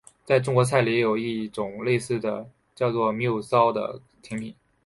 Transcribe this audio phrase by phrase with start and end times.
[0.25, 4.55] 在中国菜里也有一种类似的叫做醪糟的甜品。